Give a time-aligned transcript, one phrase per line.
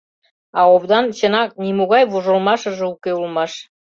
[0.59, 3.53] А овдан, чынак, нимогай вожылмашыже уке улмаш.